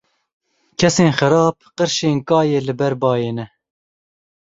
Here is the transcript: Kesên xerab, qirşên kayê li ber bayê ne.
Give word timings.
Kesên 0.79 1.09
xerab, 1.17 1.57
qirşên 1.77 2.17
kayê 2.27 2.59
li 2.67 2.73
ber 2.79 2.93
bayê 3.01 3.31
ne. 3.37 3.45